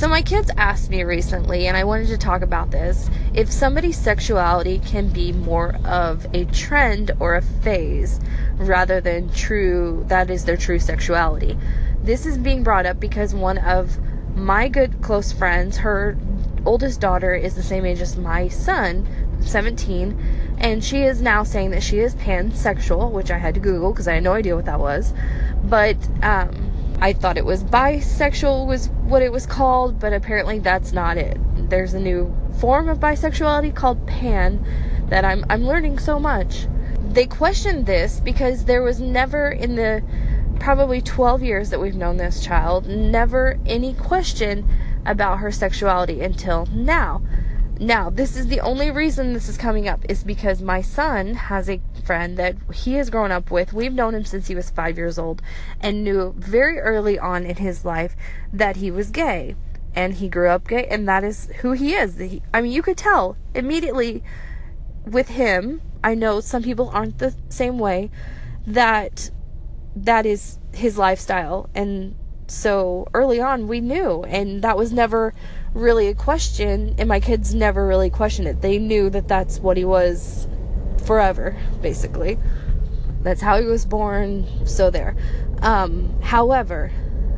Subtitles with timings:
[0.00, 3.98] So, my kids asked me recently, and I wanted to talk about this if somebody's
[3.98, 8.18] sexuality can be more of a trend or a phase
[8.56, 11.58] rather than true, that is their true sexuality.
[12.02, 13.98] This is being brought up because one of
[14.34, 16.16] my good close friends, her
[16.64, 19.06] oldest daughter is the same age as my son,
[19.40, 23.92] 17, and she is now saying that she is pansexual, which I had to Google
[23.92, 25.12] because I had no idea what that was.
[25.62, 26.69] But, um,
[27.02, 31.38] I thought it was bisexual was what it was called, but apparently that's not it.
[31.70, 34.64] There's a new form of bisexuality called pan
[35.08, 36.66] that I'm I'm learning so much.
[37.00, 40.02] They questioned this because there was never in the
[40.60, 44.68] probably 12 years that we've known this child, never any question
[45.06, 47.22] about her sexuality until now.
[47.82, 51.70] Now, this is the only reason this is coming up is because my son has
[51.70, 53.72] a friend that he has grown up with.
[53.72, 55.40] We've known him since he was five years old
[55.80, 58.14] and knew very early on in his life
[58.52, 59.56] that he was gay.
[59.94, 62.18] And he grew up gay, and that is who he is.
[62.18, 64.22] He, I mean, you could tell immediately
[65.06, 65.80] with him.
[66.04, 68.10] I know some people aren't the same way,
[68.66, 69.30] that
[69.96, 71.70] that is his lifestyle.
[71.74, 72.14] And
[72.50, 75.32] so early on, we knew, and that was never
[75.72, 78.60] really a question, and my kids never really questioned it.
[78.60, 80.48] They knew that that's what he was
[81.06, 82.38] forever, basically.
[83.22, 85.16] That's how he was born, so there.
[85.62, 86.90] Um, however,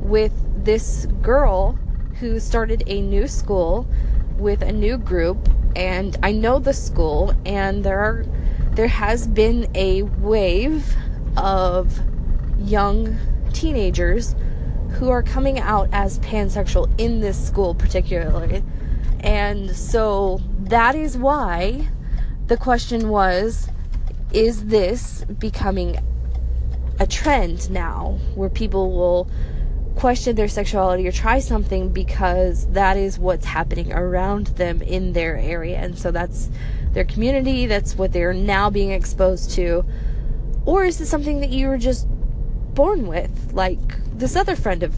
[0.00, 0.32] with
[0.64, 1.78] this girl
[2.20, 3.88] who started a new school
[4.38, 8.24] with a new group, and I know the school, and there are
[8.72, 10.94] there has been a wave
[11.36, 11.98] of
[12.58, 13.16] young
[13.52, 14.34] teenagers
[14.92, 18.62] who are coming out as pansexual in this school, particularly.
[19.20, 21.88] And so that is why
[22.46, 23.68] the question was
[24.32, 25.98] is this becoming
[26.98, 29.28] a trend now where people will
[29.96, 35.36] question their sexuality or try something because that is what's happening around them in their
[35.36, 35.78] area.
[35.78, 36.50] And so that's
[36.92, 39.84] their community that's what they're now being exposed to.
[40.64, 42.06] Or is this something that you were just
[42.74, 43.52] born with?
[43.52, 43.78] Like
[44.20, 44.94] this other friend of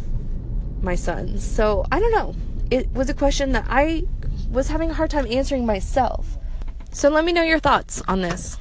[0.83, 1.45] my son's.
[1.45, 2.35] So I don't know.
[2.71, 4.05] It was a question that I
[4.51, 6.37] was having a hard time answering myself.
[6.91, 8.59] So let me know your thoughts on this.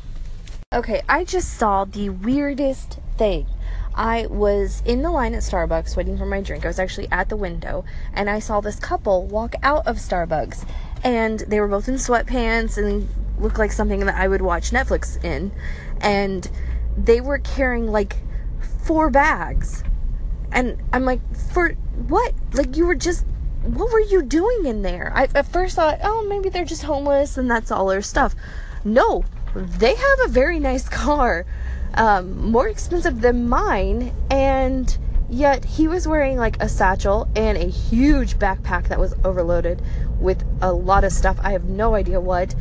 [0.74, 3.48] Okay, I just saw the weirdest thing.
[3.94, 6.64] I was in the line at Starbucks waiting for my drink.
[6.64, 7.84] I was actually at the window
[8.14, 10.66] and I saw this couple walk out of Starbucks
[11.04, 15.22] and they were both in sweatpants and looked like something that I would watch Netflix
[15.26, 15.52] in.
[16.00, 16.50] And
[16.96, 18.18] they were carrying like
[18.86, 19.84] four bags
[20.52, 21.22] and I'm like,
[21.54, 21.72] for
[22.08, 22.34] what?
[22.54, 23.26] Like, you were just,
[23.64, 25.12] what were you doing in there?
[25.16, 28.36] I at first thought, oh, maybe they're just homeless and that's all their stuff.
[28.84, 29.24] No,
[29.56, 31.46] they have a very nice car,
[31.94, 34.98] um, more expensive than mine, and
[35.30, 39.82] yet he was wearing like a satchel and a huge backpack that was overloaded
[40.20, 41.40] with a lot of stuff.
[41.42, 42.54] I have no idea what.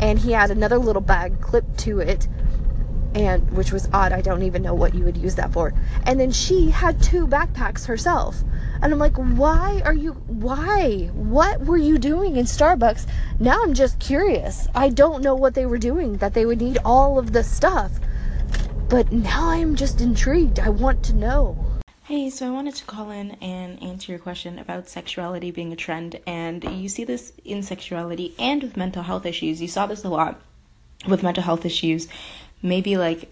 [0.00, 2.26] And he had another little bag clipped to it
[3.14, 4.12] and which was odd.
[4.12, 5.72] I don't even know what you would use that for.
[6.04, 8.42] And then she had two backpacks herself.
[8.82, 11.10] And I'm like, why are you, why?
[11.14, 13.06] What were you doing in Starbucks?
[13.38, 14.66] Now I'm just curious.
[14.74, 17.92] I don't know what they were doing, that they would need all of the stuff.
[18.88, 20.58] But now I'm just intrigued.
[20.58, 21.56] I want to know.
[22.02, 25.76] Hey, so I wanted to call in and answer your question about sexuality being a
[25.76, 26.20] trend.
[26.26, 29.62] And you see this in sexuality and with mental health issues.
[29.62, 30.40] You saw this a lot
[31.08, 32.08] with mental health issues
[32.64, 33.30] maybe like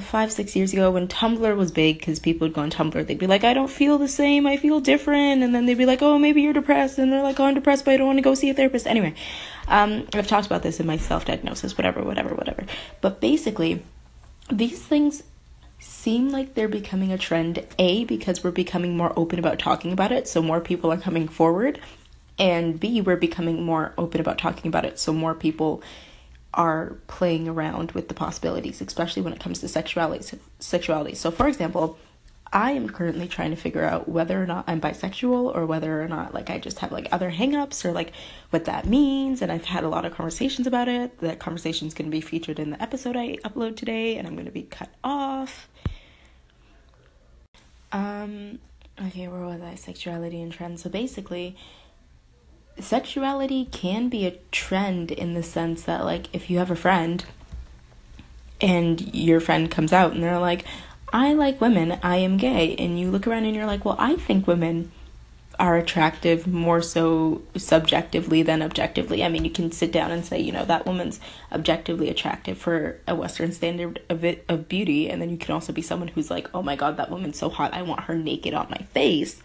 [0.00, 3.18] five, six years ago when Tumblr was big, because people would go on Tumblr, they'd
[3.18, 5.42] be like, I don't feel the same, I feel different.
[5.42, 6.98] And then they'd be like, oh, maybe you're depressed.
[6.98, 8.86] And they're like, oh, I'm depressed, but I don't want to go see a therapist.
[8.86, 9.14] Anyway,
[9.68, 12.64] um, I've talked about this in my self diagnosis, whatever, whatever, whatever.
[13.00, 13.82] But basically,
[14.50, 15.24] these things
[15.80, 20.12] seem like they're becoming a trend, A, because we're becoming more open about talking about
[20.12, 21.80] it, so more people are coming forward.
[22.38, 25.82] And B, we're becoming more open about talking about it, so more people
[26.52, 30.38] are playing around with the possibilities, especially when it comes to sexuality.
[30.58, 31.14] Sexuality.
[31.14, 31.98] So, for example,
[32.52, 36.08] I am currently trying to figure out whether or not I'm bisexual or whether or
[36.08, 38.12] not like I just have like other hangups or like
[38.50, 39.40] what that means.
[39.40, 41.20] And I've had a lot of conversations about it.
[41.20, 44.34] That conversation is going to be featured in the episode I upload today, and I'm
[44.34, 45.68] going to be cut off.
[47.92, 48.58] Um.
[49.00, 49.76] Okay, where was I?
[49.76, 50.82] Sexuality and trends.
[50.82, 51.56] So basically,
[52.82, 57.24] sexuality can be a trend in the sense that like if you have a friend
[58.60, 60.64] and your friend comes out and they're like
[61.12, 64.14] I like women, I am gay and you look around and you're like, "Well, I
[64.14, 64.92] think women
[65.60, 69.22] are attractive more so subjectively than objectively.
[69.22, 71.20] I mean, you can sit down and say, you know, that woman's
[71.52, 75.72] objectively attractive for a Western standard of it, of beauty, and then you can also
[75.72, 78.54] be someone who's like, oh my god, that woman's so hot, I want her naked
[78.54, 79.42] on my face.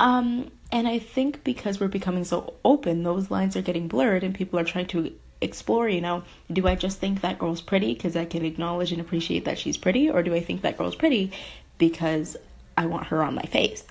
[0.00, 4.34] Um, and I think because we're becoming so open, those lines are getting blurred and
[4.34, 5.12] people are trying to
[5.42, 9.00] explore, you know, do I just think that girl's pretty because I can acknowledge and
[9.00, 11.32] appreciate that she's pretty, or do I think that girl's pretty
[11.76, 12.36] because
[12.76, 13.84] I want her on my face?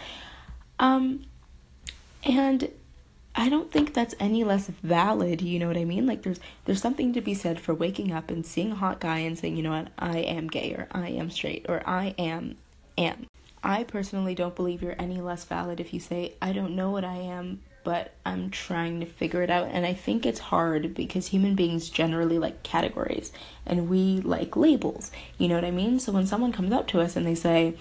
[0.80, 1.26] Um,
[2.24, 2.70] and
[3.36, 6.08] I don't think that's any less valid, you know what I mean?
[6.08, 9.20] Like there's there's something to be said for waking up and seeing a hot guy
[9.20, 12.56] and saying, you know what, I am gay or I am straight or I am
[12.98, 13.29] am.
[13.64, 17.04] I personally don't believe you're any less valid if you say, I don't know what
[17.04, 19.70] I am, but I'm trying to figure it out.
[19.72, 23.32] And I think it's hard because human beings generally like categories
[23.66, 25.12] and we like labels.
[25.38, 26.00] You know what I mean?
[26.00, 27.76] So when someone comes up to us and they say,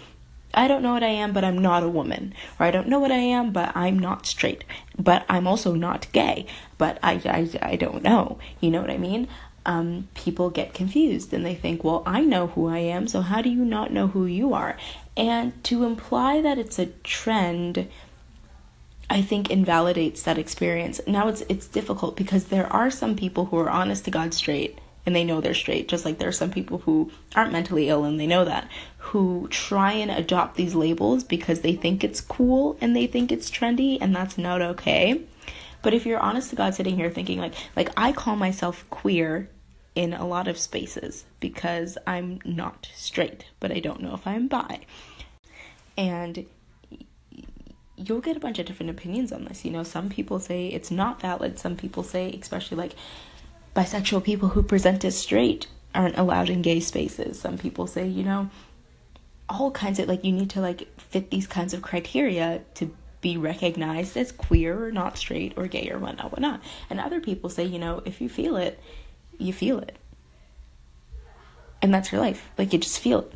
[0.54, 2.32] I don't know what I am, but I'm not a woman.
[2.58, 4.64] Or I don't know what I am, but I'm not straight.
[4.98, 6.46] But I'm also not gay.
[6.78, 7.20] But I,
[7.62, 8.38] I, I don't know.
[8.60, 9.28] You know what I mean?
[9.68, 13.42] Um, people get confused and they think, well, I know who I am, so how
[13.42, 14.78] do you not know who you are?
[15.14, 17.86] And to imply that it's a trend,
[19.10, 21.02] I think invalidates that experience.
[21.06, 24.78] Now it's it's difficult because there are some people who are honest to God straight
[25.04, 28.04] and they know they're straight, just like there are some people who aren't mentally ill
[28.04, 28.70] and they know that,
[29.12, 33.50] who try and adopt these labels because they think it's cool and they think it's
[33.50, 35.20] trendy, and that's not okay.
[35.82, 39.50] But if you're honest to God sitting here thinking like like I call myself queer
[39.98, 44.46] in a lot of spaces because I'm not straight, but I don't know if I'm
[44.46, 44.82] bi.
[45.96, 46.46] And
[47.96, 49.64] you'll get a bunch of different opinions on this.
[49.64, 51.58] You know, some people say it's not valid.
[51.58, 52.94] Some people say, especially like
[53.74, 55.66] bisexual people who present as straight
[55.96, 57.40] aren't allowed in gay spaces.
[57.40, 58.50] Some people say, you know,
[59.48, 63.36] all kinds of like you need to like fit these kinds of criteria to be
[63.36, 66.60] recognized as queer or not straight or gay or whatnot, whatnot.
[66.88, 68.78] And other people say, you know, if you feel it,
[69.38, 69.96] you feel it.
[71.80, 72.48] And that's your life.
[72.58, 73.32] Like you just feel it.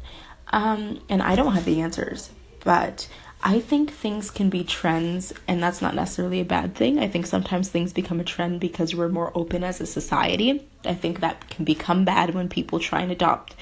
[0.49, 2.31] Um, and I don't have the answers,
[2.65, 3.09] but
[3.43, 6.99] I think things can be trends, and that's not necessarily a bad thing.
[6.99, 10.69] I think sometimes things become a trend because we're more open as a society.
[10.85, 13.57] I think that can become bad when people try and adopt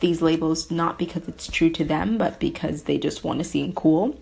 [0.00, 3.72] these labels not because it's true to them, but because they just want to seem
[3.72, 4.20] cool.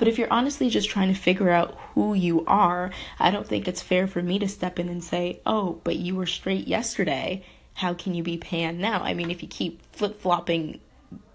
[0.00, 3.68] But if you're honestly just trying to figure out who you are, I don't think
[3.68, 7.44] it's fair for me to step in and say, oh, but you were straight yesterday.
[7.74, 9.02] How can you be pan now?
[9.02, 10.80] I mean, if you keep flip flopping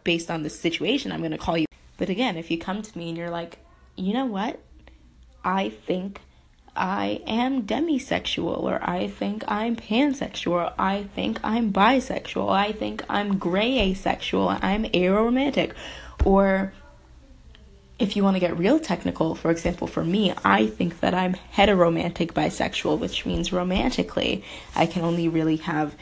[0.03, 1.67] based on the situation, I'm going to call you
[1.97, 3.59] but again, if you come to me and you're like,
[3.95, 4.59] you know what?
[5.43, 6.19] I think
[6.75, 13.37] I am demisexual, or I think I'm pansexual, I think I'm bisexual, I think I'm
[13.37, 15.73] gray asexual, I'm aromantic,
[16.25, 16.73] or
[17.97, 21.35] if you want to get real technical, for example, for me, I think that I'm
[21.53, 24.43] heteromantic bisexual, which means romantically,
[24.75, 25.95] I can only really have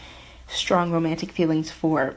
[0.47, 2.15] strong romantic feelings for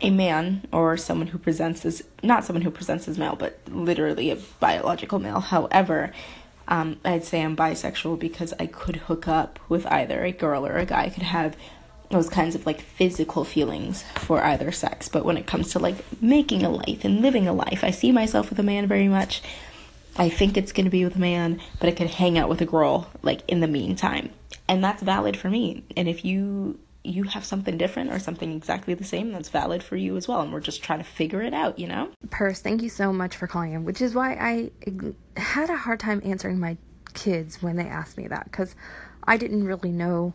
[0.00, 4.30] a man or someone who presents as not someone who presents as male, but literally
[4.30, 5.40] a biological male.
[5.40, 6.12] However,
[6.68, 10.76] um, I'd say I'm bisexual because I could hook up with either a girl or
[10.76, 11.04] a guy.
[11.04, 11.56] I could have
[12.10, 15.08] those kinds of like physical feelings for either sex.
[15.08, 18.12] But when it comes to like making a life and living a life, I see
[18.12, 19.42] myself with a man very much.
[20.16, 22.60] I think it's going to be with a man, but I could hang out with
[22.60, 24.30] a girl like in the meantime.
[24.68, 25.84] And that's valid for me.
[25.96, 29.94] And if you you have something different or something exactly the same that's valid for
[29.94, 30.40] you as well.
[30.40, 32.08] And we're just trying to figure it out, you know?
[32.30, 34.70] Pers, thank you so much for calling in, which is why I
[35.38, 36.78] had a hard time answering my
[37.12, 38.74] kids when they asked me that because
[39.24, 40.34] I didn't really know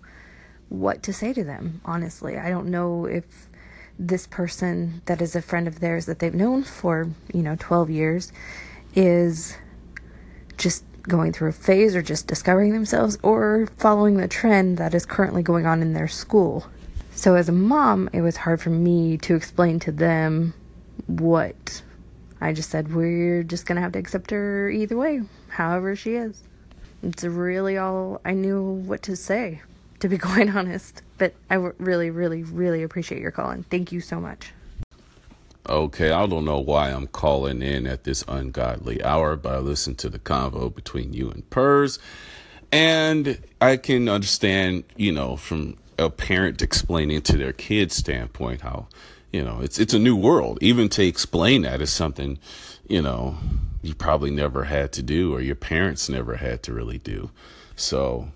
[0.70, 2.38] what to say to them, honestly.
[2.38, 3.50] I don't know if
[3.98, 7.90] this person that is a friend of theirs that they've known for, you know, 12
[7.90, 8.32] years
[8.96, 9.58] is
[10.58, 15.06] just going through a phase or just discovering themselves or following the trend that is
[15.06, 16.66] currently going on in their school.
[17.12, 20.54] So, as a mom, it was hard for me to explain to them
[21.08, 21.82] what
[22.40, 22.94] I just said.
[22.94, 26.42] We're just going to have to accept her either way, however she is.
[27.04, 29.62] It's really all I knew what to say,
[30.00, 31.02] to be quite honest.
[31.18, 34.54] But I really, really, really appreciate your call and thank you so much.
[35.68, 40.00] Okay, I don't know why I'm calling in at this ungodly hour, but I listened
[40.00, 42.00] to the convo between you and Pers,
[42.72, 48.88] and I can understand, you know, from a parent explaining to their kid's standpoint how,
[49.32, 50.58] you know, it's it's a new world.
[50.62, 52.40] Even to explain that is something,
[52.88, 53.38] you know,
[53.84, 57.30] you probably never had to do or your parents never had to really do.
[57.76, 58.30] So,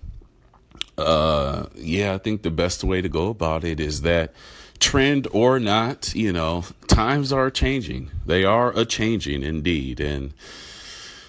[0.96, 4.32] uh, yeah, I think the best way to go about it is that
[4.78, 8.10] trend or not, you know, times are changing.
[8.26, 10.00] They are a changing indeed.
[10.00, 10.34] And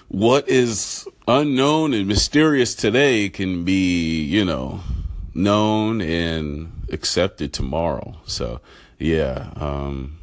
[0.08, 4.82] what is unknown and mysterious today can be, you know,
[5.34, 8.16] known and accepted tomorrow.
[8.26, 8.62] So,
[9.00, 10.18] yeah, um,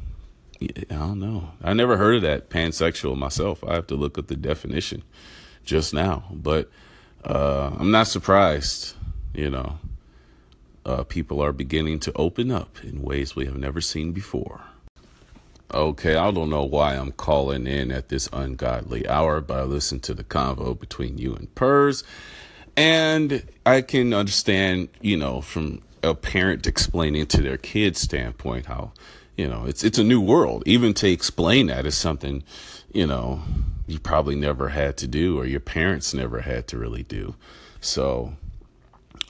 [0.61, 1.49] I don't know.
[1.61, 3.63] I never heard of that pansexual myself.
[3.63, 5.03] I have to look up the definition
[5.65, 6.69] just now, but
[7.23, 8.95] uh, I'm not surprised.
[9.33, 9.79] You know,
[10.85, 14.61] uh, people are beginning to open up in ways we have never seen before.
[15.73, 20.03] Okay, I don't know why I'm calling in at this ungodly hour, but I listened
[20.03, 22.03] to the convo between you and Pers,
[22.77, 28.91] and I can understand, you know, from a parent explaining to their kid's standpoint how,
[29.35, 30.61] you know, it's it's a new world.
[30.67, 32.43] Even to explain that is something,
[32.91, 33.41] you know,
[33.87, 37.33] you probably never had to do or your parents never had to really do.
[37.81, 38.33] So,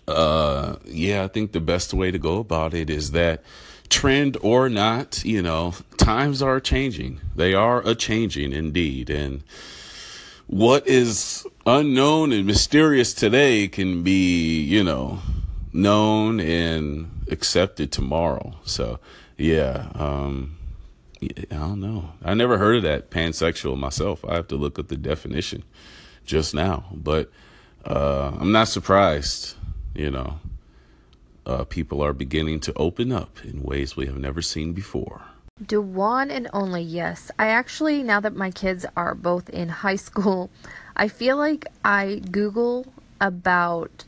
[0.07, 3.43] uh, yeah, I think the best way to go about it is that
[3.89, 7.21] trend or not, you know, times are changing.
[7.35, 9.09] They are a changing indeed.
[9.09, 9.43] And
[10.47, 15.19] what is unknown and mysterious today can be, you know,
[15.71, 18.55] known and accepted tomorrow.
[18.63, 18.99] So,
[19.37, 20.57] yeah, um,
[21.21, 22.11] I don't know.
[22.23, 24.23] I never heard of that pansexual myself.
[24.25, 25.63] I have to look up the definition
[26.25, 27.31] just now, but
[27.85, 29.55] uh, I'm not surprised,
[29.93, 30.39] you know
[31.45, 35.21] uh, people are beginning to open up in ways we have never seen before.
[35.63, 37.31] Do one and only yes.
[37.37, 40.49] I actually, now that my kids are both in high school,
[40.95, 42.87] I feel like I Google
[43.19, 44.05] about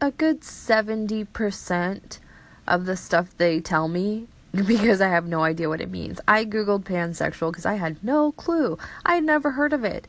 [0.00, 2.18] a good 70%
[2.66, 6.20] of the stuff they tell me because I have no idea what it means.
[6.28, 8.78] I Googled pansexual because I had no clue.
[9.04, 10.06] I had never heard of it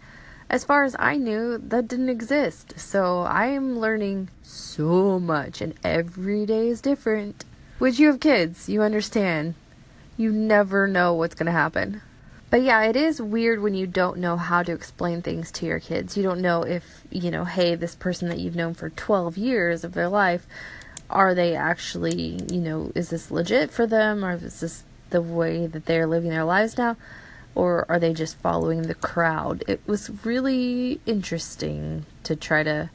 [0.50, 2.80] as far as I knew, that didn't exist.
[2.80, 7.46] So I am learning so much, and every day is different.
[7.78, 9.56] Which you have kids, you understand.
[10.18, 12.02] You never know what's going to happen.
[12.50, 15.80] But yeah, it is weird when you don't know how to explain things to your
[15.80, 16.18] kids.
[16.18, 19.84] You don't know if, you know, hey, this person that you've known for 12 years
[19.84, 20.48] of their life,
[21.12, 25.68] are they actually, you know, is this legit for them or is this the way
[25.68, 26.98] that they're living their lives now?
[27.56, 29.64] Or are they just following the crowd?
[29.68, 32.90] It was really interesting to try to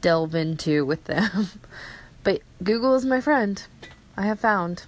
[0.00, 1.48] delve into with them.
[2.24, 3.62] but Google is my friend.
[4.16, 4.84] I have found.